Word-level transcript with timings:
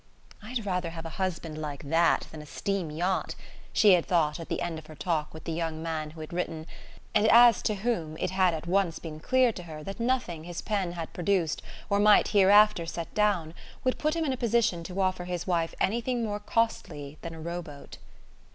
"I'd 0.41 0.65
rather 0.65 0.89
have 0.89 1.05
a 1.05 1.09
husband 1.21 1.59
like 1.59 1.83
that 1.83 2.25
than 2.31 2.41
a 2.41 2.45
steam 2.47 2.89
yacht!" 2.89 3.35
she 3.71 3.93
had 3.93 4.07
thought 4.07 4.39
at 4.39 4.49
the 4.49 4.59
end 4.59 4.79
of 4.79 4.87
her 4.87 4.95
talk 4.95 5.31
with 5.31 5.43
the 5.43 5.51
young 5.51 5.83
man 5.83 6.09
who 6.09 6.21
had 6.21 6.33
written, 6.33 6.65
and 7.13 7.27
as 7.27 7.61
to 7.61 7.75
whom 7.75 8.17
it 8.17 8.31
had 8.31 8.55
at 8.55 8.65
once 8.65 8.97
been 8.97 9.19
clear 9.19 9.51
to 9.51 9.61
her 9.61 9.83
that 9.83 9.99
nothing 9.99 10.45
his 10.45 10.59
pen 10.59 10.93
had 10.93 11.13
produced, 11.13 11.61
or 11.87 11.99
might 11.99 12.29
hereafter 12.29 12.87
set 12.87 13.13
down, 13.13 13.53
would 13.83 13.99
put 13.99 14.15
him 14.15 14.25
in 14.25 14.33
a 14.33 14.37
position 14.37 14.83
to 14.85 14.99
offer 15.01 15.25
his 15.25 15.45
wife 15.45 15.75
anything 15.79 16.25
more 16.25 16.39
costly 16.39 17.19
than 17.21 17.35
a 17.35 17.39
row 17.39 17.61
boat. 17.61 17.99